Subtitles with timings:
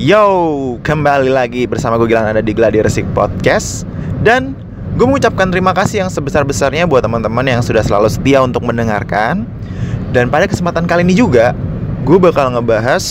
[0.00, 0.24] Yo,
[0.80, 3.84] kembali lagi bersama gue Gilang ada di Gladiator Resik Podcast.
[4.24, 4.56] Dan
[4.96, 9.44] gue mengucapkan terima kasih yang sebesar-besarnya buat teman-teman yang sudah selalu setia untuk mendengarkan.
[10.16, 11.52] Dan pada kesempatan kali ini juga
[12.08, 13.04] Gue bakal ngebahas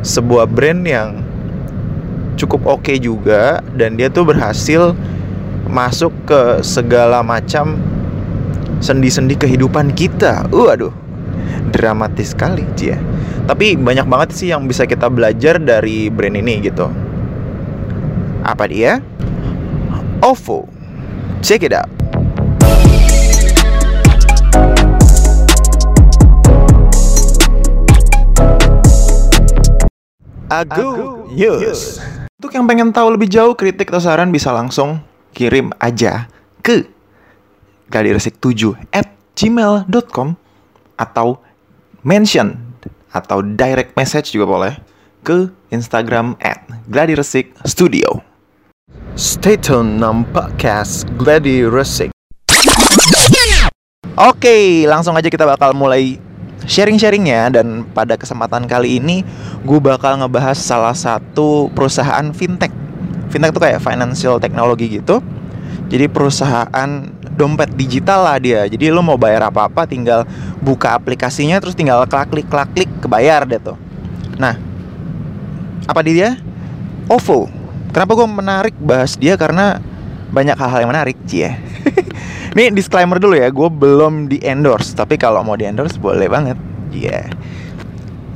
[0.00, 1.20] sebuah brand yang
[2.40, 3.60] cukup oke okay juga.
[3.76, 4.96] Dan dia tuh berhasil
[5.68, 7.76] masuk ke segala macam
[8.80, 10.48] sendi-sendi kehidupan kita.
[10.48, 10.96] Waduh,
[11.70, 12.98] dramatis sekali Cia
[13.44, 16.88] tapi banyak banget sih yang bisa kita belajar dari brand ini gitu.
[18.40, 19.04] Apa dia?
[20.24, 20.64] OVO.
[21.44, 21.92] Check it out.
[30.48, 32.00] Agu News.
[32.40, 35.04] Untuk yang pengen tahu lebih jauh kritik atau saran bisa langsung
[35.36, 36.32] kirim aja
[36.64, 36.88] ke
[37.92, 40.43] gladiresik7 at gmail.com
[40.94, 41.40] atau
[42.04, 42.58] mention
[43.14, 44.72] atau direct message juga boleh
[45.24, 48.20] ke Instagram at Gladiresik Studio.
[49.14, 52.10] Stay tune nam podcast Gladiresik.
[54.14, 56.18] Oke, langsung aja kita bakal mulai
[56.64, 59.26] sharing-sharingnya dan pada kesempatan kali ini
[59.66, 62.70] gue bakal ngebahas salah satu perusahaan fintech.
[63.30, 65.18] Fintech tuh kayak financial technology gitu.
[65.90, 66.90] Jadi perusahaan
[67.34, 68.66] dompet digital lah dia.
[68.66, 70.24] Jadi lo mau bayar apa-apa tinggal
[70.62, 73.78] buka aplikasinya terus tinggal klik klik klik kebayar deh tuh.
[74.38, 74.58] Nah,
[75.86, 76.38] apa dia?
[77.10, 77.46] OVO.
[77.94, 79.78] Kenapa gue menarik bahas dia karena
[80.34, 81.54] banyak hal-hal yang menarik, cie.
[82.54, 86.58] Ini disclaimer dulu ya, gue belum di endorse, tapi kalau mau di endorse boleh banget,
[86.90, 87.22] iya.
[87.22, 87.26] Yeah.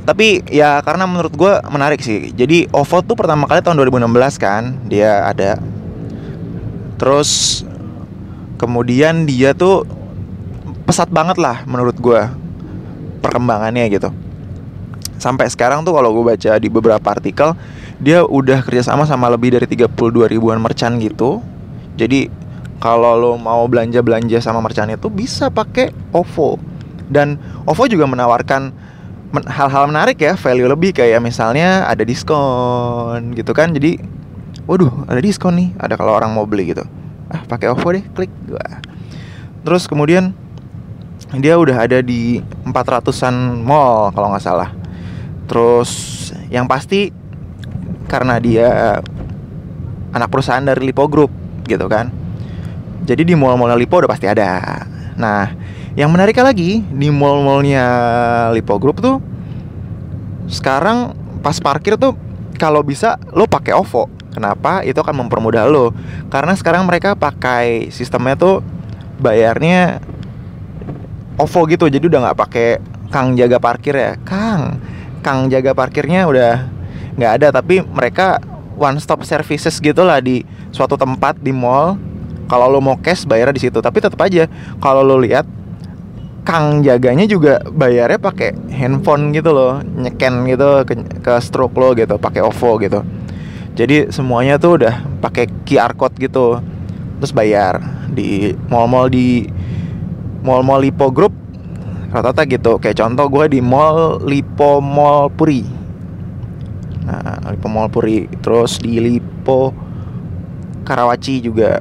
[0.07, 2.31] Tapi ya karena menurut gue menarik sih.
[2.33, 5.59] Jadi OVO tuh pertama kali tahun 2016 kan, dia ada.
[6.97, 7.61] Terus
[8.59, 9.87] kemudian dia tuh
[10.83, 12.21] pesat banget lah menurut gue
[13.23, 14.11] perkembangannya gitu.
[15.19, 17.55] Sampai sekarang tuh kalau gue baca di beberapa artikel
[17.99, 19.95] dia udah kerjasama sama lebih dari 32
[20.27, 21.39] ribuan merchant gitu.
[21.95, 22.27] Jadi
[22.79, 26.59] kalau lo mau belanja belanja sama merchant itu bisa pakai OVO
[27.11, 27.35] dan
[27.67, 28.71] OVO juga menawarkan
[29.45, 33.99] hal-hal menarik ya value lebih kayak misalnya ada diskon gitu kan jadi
[34.65, 36.87] waduh ada diskon nih ada kalau orang mau beli gitu
[37.29, 38.81] ah pakai OVO deh klik gua
[39.63, 40.33] terus kemudian
[41.37, 44.73] dia udah ada di 400an mall kalau nggak salah
[45.45, 45.91] terus
[46.49, 47.13] yang pasti
[48.09, 48.99] karena dia
[50.09, 51.29] anak perusahaan dari Lipo Group
[51.69, 52.09] gitu kan
[53.09, 54.85] jadi di mall-mall Lipo udah pasti ada.
[55.17, 55.49] Nah,
[55.97, 57.85] yang menariknya lagi di mall-mallnya
[58.53, 59.17] Lipo Group tuh
[60.45, 62.13] sekarang pas parkir tuh
[62.61, 64.05] kalau bisa lo pakai OVO.
[64.33, 64.85] Kenapa?
[64.85, 65.91] Itu akan mempermudah lo.
[66.29, 68.61] Karena sekarang mereka pakai sistemnya tuh
[69.17, 69.99] bayarnya
[71.39, 71.85] OVO gitu.
[71.89, 72.67] Jadi udah nggak pakai
[73.09, 74.13] Kang jaga parkir ya.
[74.21, 74.77] Kang,
[75.25, 76.69] Kang jaga parkirnya udah
[77.17, 77.47] nggak ada.
[77.49, 78.37] Tapi mereka
[78.79, 81.99] one stop services gitulah di suatu tempat di mall
[82.49, 84.49] kalau lo mau cash bayarnya di situ tapi tetap aja
[84.81, 85.45] kalau lo lihat
[86.47, 92.17] kang jaganya juga bayarnya pakai handphone gitu loh nyeken gitu ke, ke stroke lo gitu
[92.17, 92.99] pakai OVO gitu
[93.79, 96.59] jadi semuanya tuh udah pakai QR code gitu.
[97.23, 97.79] Terus bayar
[98.11, 99.47] di mall-mall di
[100.43, 101.31] mall-mall Lipo Group
[102.11, 102.75] rata-rata gitu.
[102.75, 105.63] Kayak contoh gue di mall Lipo Mall Puri.
[107.07, 108.27] Nah Lipo Mall Puri.
[108.43, 109.71] Terus di Lipo
[110.83, 111.79] Karawaci juga.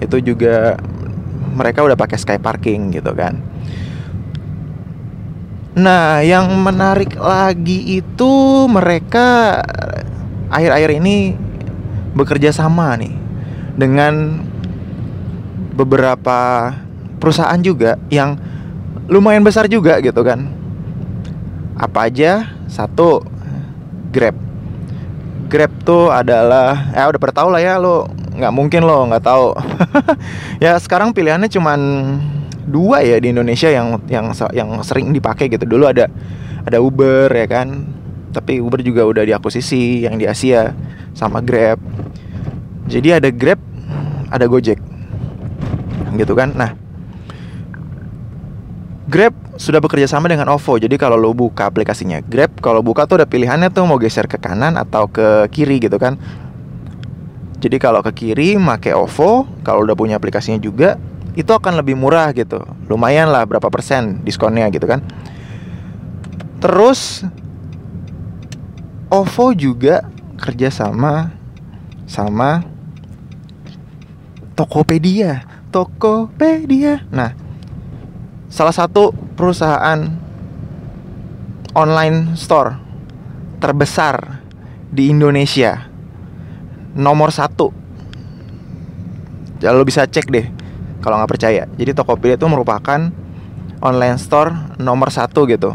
[0.00, 0.80] Itu juga
[1.52, 3.36] mereka udah pakai sky parking gitu kan.
[5.78, 8.32] Nah, yang menarik lagi itu
[8.66, 9.62] mereka
[10.48, 11.36] akhir-akhir ini
[12.16, 13.14] bekerja sama nih
[13.78, 14.42] dengan
[15.78, 16.72] beberapa
[17.22, 18.34] perusahaan juga yang
[19.06, 20.50] lumayan besar juga gitu kan.
[21.78, 22.50] Apa aja?
[22.66, 23.22] Satu
[24.10, 24.34] Grab.
[25.48, 29.50] Grab tuh adalah eh udah pada lah ya lo nggak mungkin loh nggak tahu
[30.64, 31.80] ya sekarang pilihannya cuman
[32.70, 36.06] dua ya di Indonesia yang yang yang sering dipakai gitu dulu ada
[36.62, 37.82] ada Uber ya kan
[38.38, 40.70] tapi Uber juga udah diakuisisi yang di Asia
[41.18, 41.82] sama Grab.
[42.86, 43.58] Jadi ada Grab
[44.30, 44.78] ada Gojek.
[46.14, 46.54] Gitu kan?
[46.54, 46.78] Nah
[49.10, 53.18] Grab sudah bekerja sama dengan OVO jadi kalau lo buka aplikasinya Grab kalau buka tuh
[53.18, 56.14] ada pilihannya tuh mau geser ke kanan atau ke kiri gitu kan.
[57.58, 60.94] Jadi kalau ke kiri make OVO, kalau udah punya aplikasinya juga,
[61.34, 62.62] itu akan lebih murah gitu.
[62.86, 65.02] Lumayan lah berapa persen diskonnya gitu kan.
[66.62, 67.26] Terus
[69.08, 70.04] OVO juga
[70.36, 71.32] kerja sama
[74.52, 75.48] Tokopedia.
[75.72, 77.08] Tokopedia.
[77.08, 77.32] Nah,
[78.52, 80.12] salah satu perusahaan
[81.72, 82.76] online store
[83.64, 84.44] terbesar
[84.92, 85.88] di Indonesia.
[86.92, 87.72] Nomor satu.
[89.64, 90.46] Lo bisa cek deh
[91.00, 91.64] kalau nggak percaya.
[91.80, 93.08] Jadi Tokopedia itu merupakan
[93.80, 95.72] online store nomor satu gitu.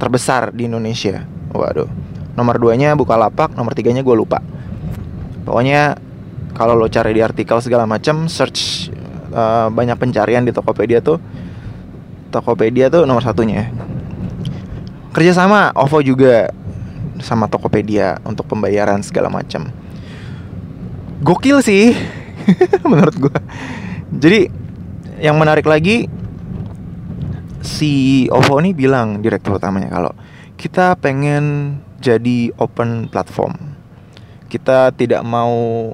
[0.00, 1.28] Terbesar di Indonesia.
[1.52, 2.07] Waduh
[2.38, 4.38] nomor duanya Bukalapak nomor tiganya gue lupa.
[5.42, 5.98] Pokoknya
[6.54, 8.90] kalau lo cari di artikel segala macam search
[9.30, 11.22] uh, banyak pencarian di Tokopedia tuh
[12.34, 13.70] Tokopedia tuh nomor satunya
[15.14, 16.50] kerjasama OVO juga
[17.22, 19.70] sama Tokopedia untuk pembayaran segala macam
[21.22, 21.94] gokil sih
[22.90, 23.38] menurut gue
[24.12, 24.50] jadi
[25.18, 26.06] yang menarik lagi
[27.62, 30.12] si OVO ini bilang direktur utamanya kalau
[30.58, 33.54] kita pengen jadi open platform.
[34.48, 35.92] Kita tidak mau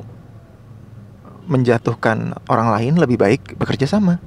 [1.44, 4.20] menjatuhkan orang lain lebih baik bekerja sama.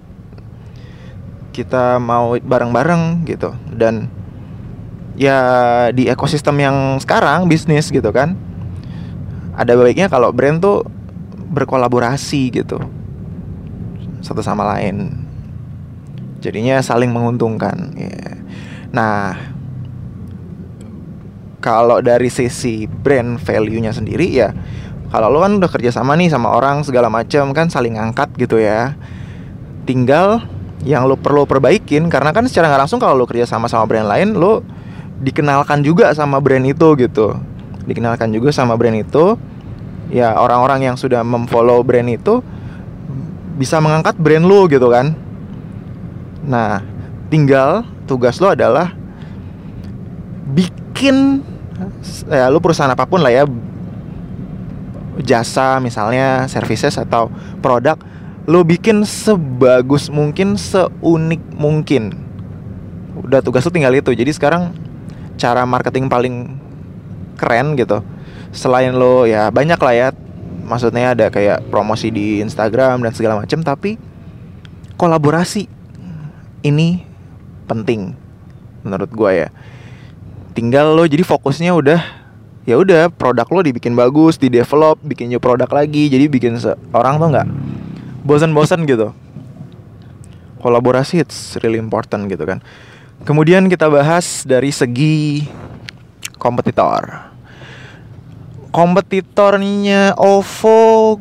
[1.55, 3.55] Kita mau bareng-bareng gitu.
[3.73, 4.09] Dan
[5.17, 5.39] ya
[5.89, 8.37] di ekosistem yang sekarang bisnis gitu kan
[9.57, 10.85] ada baiknya kalau brand tuh
[11.49, 12.77] berkolaborasi gitu
[14.21, 15.25] satu sama lain.
[16.37, 18.37] Jadinya saling menguntungkan ya.
[18.93, 19.33] nah
[21.67, 24.55] kalau dari sisi brand value-nya sendiri ya
[25.07, 28.59] kalau lo kan udah kerja sama nih sama orang segala macam kan saling angkat gitu
[28.59, 28.99] ya.
[29.87, 30.43] Tinggal
[30.83, 34.07] yang lo perlu perbaikin karena kan secara nggak langsung kalau lo kerja sama sama brand
[34.07, 34.67] lain lo
[35.23, 37.39] dikenalkan juga sama brand itu gitu.
[37.87, 39.39] Dikenalkan juga sama brand itu.
[40.11, 42.43] Ya orang-orang yang sudah memfollow brand itu
[43.55, 45.15] bisa mengangkat brand lo gitu kan.
[46.43, 46.83] Nah
[47.31, 48.91] tinggal tugas lo adalah
[50.51, 51.47] bikin
[52.27, 53.43] ya lo perusahaan apa pun lah ya.
[55.17, 57.97] Jasa misalnya services atau produk
[58.47, 62.15] lo bikin sebagus mungkin seunik mungkin.
[63.25, 64.13] Udah tugas lo tinggal itu.
[64.13, 64.71] Jadi sekarang
[65.35, 66.35] cara marketing paling
[67.35, 68.05] keren gitu.
[68.53, 70.07] Selain lo ya banyak lah ya.
[70.67, 73.95] Maksudnya ada kayak promosi di Instagram dan segala macam tapi
[74.99, 75.69] kolaborasi
[76.65, 77.05] ini
[77.69, 78.17] penting
[78.81, 79.49] menurut gue ya
[80.57, 82.01] tinggal lo jadi fokusnya udah
[82.65, 86.57] ya udah produk lo dibikin bagus di develop bikin new produk lagi jadi bikin
[86.97, 87.47] orang tuh nggak
[88.25, 89.13] bosan-bosan gitu
[90.57, 92.65] kolaborasi it's really important gitu kan
[93.25, 95.43] Kemudian kita bahas dari segi
[96.37, 97.33] kompetitor.
[98.69, 101.17] Kompetitornya OVO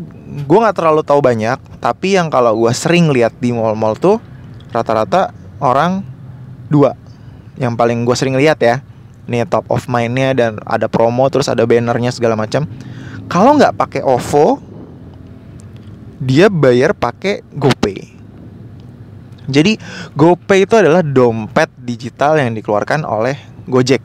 [0.47, 4.21] gue nggak terlalu tahu banyak, tapi yang kalau gue sering lihat di mall-mall tuh
[4.71, 6.05] rata-rata orang
[6.69, 6.93] dua.
[7.57, 8.85] Yang paling gue sering lihat ya,
[9.27, 12.67] ini top of mindnya dan ada promo terus ada bannernya segala macam.
[13.27, 14.63] Kalau nggak pakai OVO,
[16.23, 18.17] dia bayar pakai GoPay.
[19.47, 19.79] Jadi
[20.15, 24.03] GoPay itu adalah dompet digital yang dikeluarkan oleh Gojek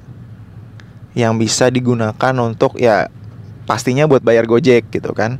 [1.18, 3.10] yang bisa digunakan untuk ya
[3.66, 5.38] pastinya buat bayar Gojek gitu kan.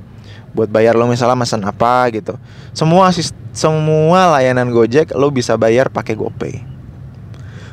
[0.52, 2.36] Buat bayar lo misalnya pesan apa gitu.
[2.74, 3.14] Semua
[3.54, 6.56] semua layanan Gojek lo bisa bayar pakai GoPay.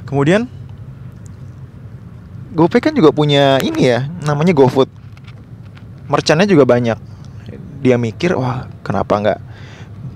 [0.04, 0.48] Kemudian
[2.58, 4.90] GoPay kan juga punya ini ya, namanya GoFood.
[6.10, 6.98] Merchantnya juga banyak.
[7.78, 9.38] Dia mikir, wah kenapa nggak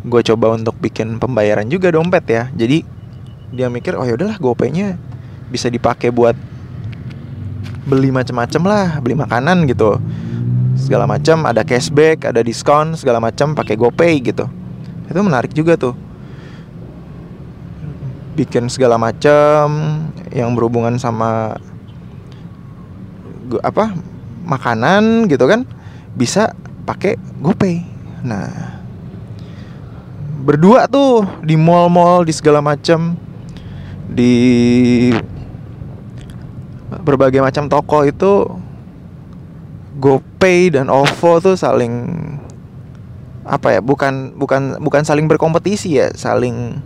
[0.02, 2.82] gue coba untuk bikin pembayaran juga dompet ya jadi
[3.54, 4.98] dia mikir oh ya udahlah gopaynya
[5.46, 6.34] bisa dipakai buat
[7.86, 10.02] beli macam-macam lah beli makanan gitu
[10.74, 14.50] segala macam ada cashback ada diskon segala macam pakai gopay gitu
[15.06, 15.94] itu menarik juga tuh
[18.34, 19.70] bikin segala macam
[20.34, 21.60] yang berhubungan sama
[23.60, 23.92] apa
[24.48, 25.68] makanan gitu kan
[26.16, 26.52] bisa
[26.88, 27.84] pakai GoPay.
[28.22, 28.80] Nah,
[30.42, 33.14] berdua tuh di mall-mall di segala macam
[34.12, 34.34] di
[37.02, 38.46] berbagai macam toko itu
[39.96, 42.10] GoPay dan OVO tuh saling
[43.42, 46.78] apa ya bukan bukan bukan saling berkompetisi ya saling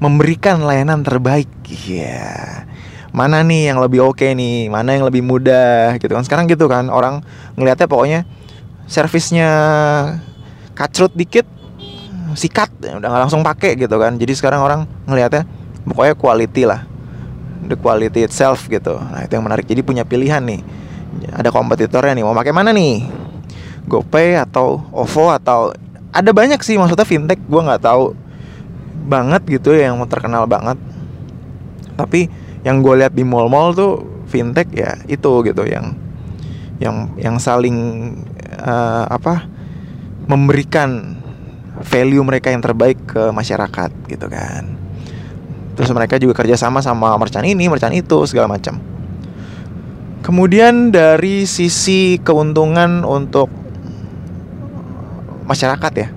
[0.00, 2.64] memberikan layanan terbaik ya
[3.12, 4.72] mana nih yang lebih oke okay nih?
[4.72, 6.00] Mana yang lebih mudah?
[6.00, 6.24] Gitu kan.
[6.24, 7.20] Sekarang gitu kan orang
[7.54, 8.20] ngelihatnya pokoknya
[8.88, 9.48] servisnya
[10.72, 11.44] kacrut dikit
[12.32, 14.16] sikat udah nggak langsung pakai gitu kan.
[14.16, 15.44] Jadi sekarang orang ngelihatnya
[15.84, 16.88] pokoknya quality lah
[17.68, 18.96] the quality itself gitu.
[18.96, 19.68] Nah itu yang menarik.
[19.68, 20.60] Jadi punya pilihan nih.
[21.36, 23.04] Ada kompetitornya nih mau pakai mana nih?
[23.84, 25.76] GoPay atau OVO atau
[26.12, 28.14] ada banyak sih maksudnya fintech gue nggak tahu
[29.04, 30.80] banget gitu yang terkenal banget.
[31.92, 35.94] Tapi yang gue lihat di mall-mall tuh fintech ya itu gitu yang
[36.78, 37.76] yang yang saling
[38.58, 39.46] uh, apa
[40.26, 41.18] memberikan
[41.82, 44.78] value mereka yang terbaik ke masyarakat gitu kan
[45.74, 48.92] terus mereka juga kerja sama sama merchant ini merchant itu segala macam
[50.22, 53.50] Kemudian dari sisi keuntungan untuk
[55.50, 56.08] masyarakat ya.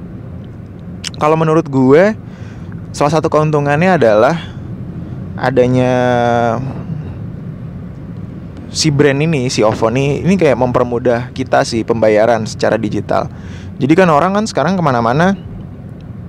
[1.17, 2.13] Kalau menurut gue
[2.93, 4.54] salah satu keuntungannya adalah
[5.35, 5.93] adanya
[8.71, 13.27] si brand ini, si OVO ini, ini kayak mempermudah kita sih pembayaran secara digital.
[13.79, 15.35] Jadi kan orang kan sekarang ke mana-mana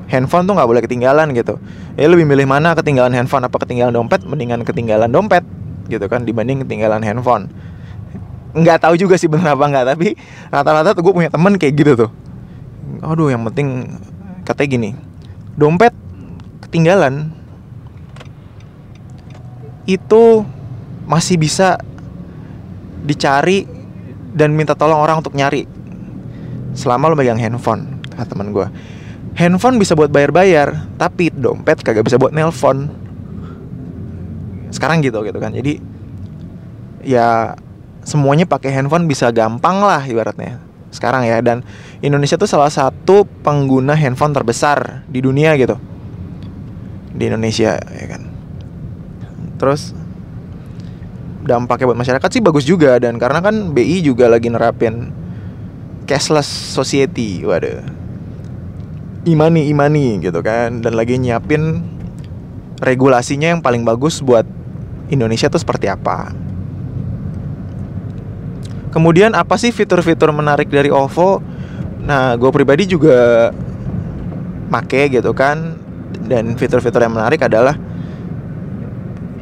[0.06, 1.58] handphone tuh nggak boleh ketinggalan gitu.
[1.98, 5.46] Ya lebih milih mana ketinggalan handphone apa ketinggalan dompet, mendingan ketinggalan dompet
[5.86, 7.46] gitu kan dibanding ketinggalan handphone
[8.56, 10.16] nggak tahu juga sih bener apa nggak tapi
[10.48, 12.10] rata-rata tuh gue punya temen kayak gitu tuh
[13.04, 14.00] aduh yang penting
[14.48, 14.90] katanya gini
[15.60, 15.92] dompet
[16.64, 17.35] ketinggalan
[19.86, 20.42] itu
[21.06, 21.78] masih bisa
[23.06, 23.64] dicari
[24.34, 25.64] dan minta tolong orang untuk nyari.
[26.76, 28.66] Selama lo megang handphone kata teman gue
[29.36, 32.90] handphone bisa buat bayar-bayar tapi dompet kagak bisa buat nelpon.
[34.72, 35.52] Sekarang gitu gitu kan.
[35.52, 35.78] Jadi
[37.06, 37.54] ya
[38.02, 40.58] semuanya pakai handphone bisa gampang lah ibaratnya
[40.90, 41.38] sekarang ya.
[41.44, 41.62] Dan
[42.00, 45.76] Indonesia tuh salah satu pengguna handphone terbesar di dunia gitu.
[47.16, 48.35] Di Indonesia ya kan
[49.56, 49.96] terus
[51.46, 55.10] dampaknya buat masyarakat sih bagus juga dan karena kan BI juga lagi nerapin
[56.04, 57.82] cashless society waduh
[59.26, 61.82] imani imani gitu kan dan lagi nyiapin
[62.82, 64.44] regulasinya yang paling bagus buat
[65.10, 66.46] Indonesia tuh seperti apa
[68.96, 71.44] Kemudian apa sih fitur-fitur menarik dari OVO?
[72.08, 73.52] Nah, gue pribadi juga
[74.72, 75.76] make gitu kan.
[76.24, 77.76] Dan fitur-fitur yang menarik adalah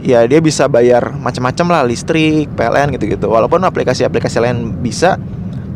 [0.04, 3.24] ya dia bisa bayar macam-macam lah listrik, PLN gitu-gitu.
[3.32, 5.16] Walaupun aplikasi-aplikasi lain bisa,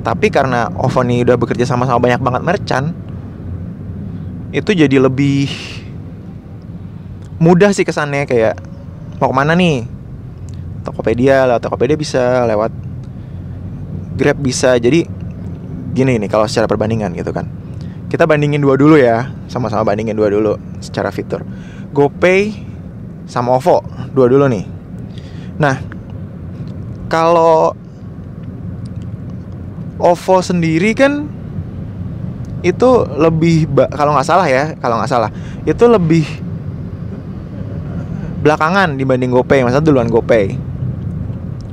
[0.05, 2.87] tapi karena OVO ini udah bekerja sama sama banyak banget merchant,
[4.53, 5.49] itu jadi lebih
[7.41, 8.29] mudah sih kesannya.
[8.29, 8.61] Kayak
[9.17, 9.89] mau ke mana nih?
[10.85, 12.71] Tokopedia lah Tokopedia bisa lewat
[14.21, 14.77] Grab bisa.
[14.77, 15.09] Jadi
[15.97, 17.49] gini nih kalau secara perbandingan gitu kan.
[18.09, 21.45] Kita bandingin dua dulu ya sama-sama bandingin dua dulu secara fitur.
[21.93, 22.57] GoPay
[23.29, 24.65] sama OVO dua dulu nih.
[25.59, 25.77] Nah
[27.09, 27.75] kalau
[29.99, 31.27] OVO sendiri kan
[32.63, 32.89] itu
[33.19, 35.31] lebih kalau nggak salah ya kalau nggak salah
[35.63, 36.27] itu lebih
[38.43, 40.55] belakangan dibanding GoPay masa duluan GoPay.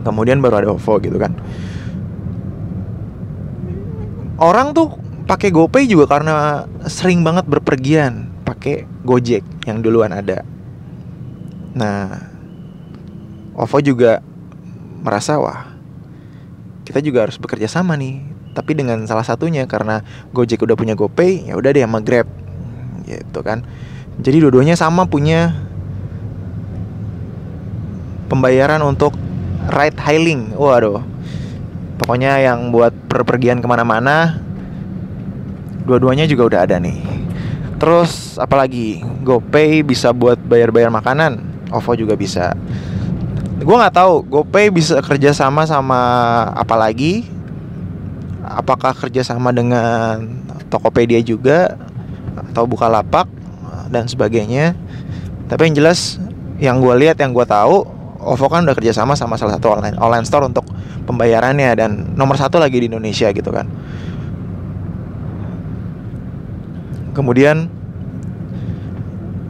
[0.05, 1.33] Kemudian baru ada OVO gitu kan.
[4.37, 4.93] Orang tuh
[5.25, 10.45] pakai GoPay juga karena sering banget berpergian pakai Gojek yang duluan ada.
[11.75, 12.31] Nah,
[13.59, 14.23] OVO juga
[15.03, 15.75] merasa wah
[16.87, 18.23] kita juga harus bekerja sama nih.
[18.55, 19.99] Tapi dengan salah satunya karena
[20.31, 22.23] Gojek udah punya GoPay, ya udah deh sama Grab,
[23.03, 23.67] gitu kan.
[24.15, 25.51] Jadi dua-duanya sama punya
[28.31, 29.11] pembayaran untuk
[29.67, 30.55] ride hailing.
[30.55, 31.03] Waduh,
[31.99, 34.39] pokoknya yang buat perpergian ke mana-mana
[35.85, 36.99] dua-duanya juga udah ada nih
[37.77, 42.53] terus apalagi GoPay bisa buat bayar-bayar makanan OVO juga bisa.
[43.61, 45.99] Gue nggak tahu GoPay bisa kerja sama sama
[46.53, 47.25] apa lagi?
[48.45, 51.73] Apakah kerja sama dengan Tokopedia juga?
[52.35, 53.25] Atau Bukalapak
[53.89, 54.77] dan sebagainya.
[55.49, 56.17] Tapi yang jelas
[56.61, 57.85] yang gue lihat yang gue tahu
[58.25, 60.65] OVO kan udah kerjasama sama salah satu online online store untuk
[61.05, 63.69] pembayarannya dan nomor satu lagi di Indonesia gitu kan.
[67.15, 67.71] Kemudian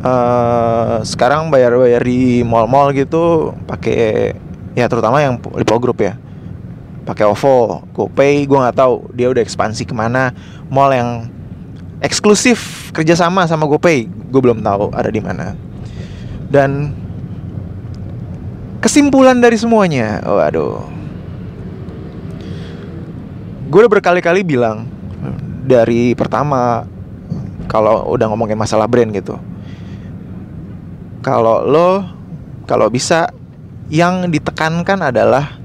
[0.05, 4.37] uh, sekarang bayar-bayar di mall-mall gitu pakai
[4.77, 6.13] ya terutama yang Lipo Group ya
[7.05, 10.33] pakai OVO, GoPay, gue nggak tahu dia udah ekspansi ke mana
[10.73, 11.29] mall yang
[12.01, 15.53] eksklusif kerjasama sama GoPay, gue belum tahu ada di mana.
[16.49, 16.93] Dan
[18.85, 20.77] Kesimpulan dari semuanya, waduh.
[23.65, 24.85] Gue udah berkali-kali bilang
[25.65, 26.85] dari pertama
[27.65, 29.41] kalau udah ngomongin masalah brand gitu.
[31.25, 32.05] Kalau lo
[32.69, 33.33] kalau bisa
[33.89, 35.57] yang ditekankan adalah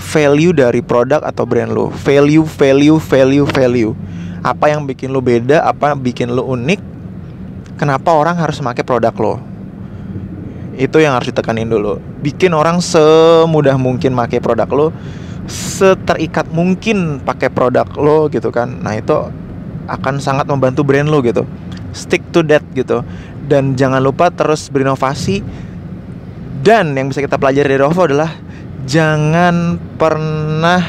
[0.00, 1.92] value dari produk atau brand lo.
[1.92, 3.92] Value, value, value, value.
[4.40, 6.80] Apa yang bikin lo beda, apa yang bikin lo unik.
[7.76, 9.34] Kenapa orang harus pakai produk lo?
[10.80, 12.00] Itu yang harus ditekanin dulu.
[12.24, 14.86] Bikin orang semudah mungkin pakai produk lo,
[15.44, 18.72] seterikat mungkin pakai produk lo gitu kan.
[18.80, 19.12] Nah, itu
[19.84, 21.44] akan sangat membantu brand lo gitu.
[21.98, 23.02] Stick to that gitu.
[23.50, 25.42] Dan jangan lupa terus berinovasi.
[26.62, 28.30] Dan yang bisa kita pelajari dari Ovo adalah
[28.86, 30.82] jangan pernah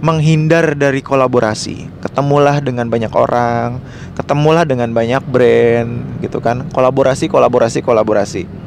[0.00, 2.00] menghindar dari kolaborasi.
[2.00, 3.80] Ketemulah dengan banyak orang,
[4.16, 6.64] ketemulah dengan banyak brand gitu kan.
[6.72, 8.66] Kolaborasi, kolaborasi, kolaborasi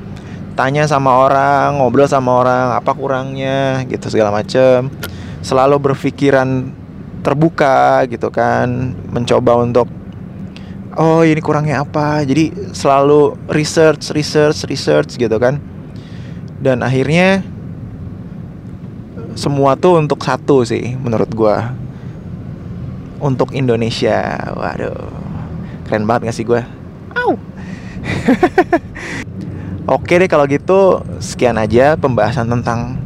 [0.60, 4.92] tanya sama orang ngobrol sama orang apa kurangnya gitu segala macem
[5.40, 6.76] selalu berpikiran
[7.24, 9.88] terbuka gitu kan mencoba untuk
[11.00, 12.28] oh ini kurangnya apa?
[12.28, 15.64] Jadi selalu research research research gitu kan.
[16.60, 17.40] Dan akhirnya
[19.40, 21.72] semua tuh untuk satu sih menurut gua.
[23.24, 24.36] Untuk Indonesia.
[24.52, 25.08] Waduh
[25.88, 26.68] keren banget gak sih gua?
[27.16, 27.40] Au.
[29.98, 33.02] Oke deh kalau gitu sekian aja pembahasan tentang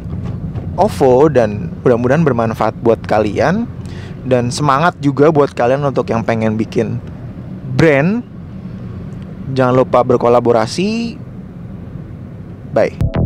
[0.76, 3.70] OVO dan mudah-mudahan bermanfaat buat kalian.
[4.24, 6.96] Dan semangat juga buat kalian untuk yang pengen bikin
[7.74, 8.24] brand.
[9.54, 11.18] Jangan lupa berkolaborasi.
[12.74, 13.23] Bye.